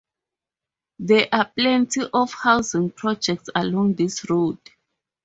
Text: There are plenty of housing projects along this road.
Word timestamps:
There 0.97 1.27
are 1.31 1.51
plenty 1.55 2.01
of 2.11 2.33
housing 2.33 2.89
projects 2.89 3.51
along 3.53 3.93
this 3.97 4.27
road. 4.27 4.57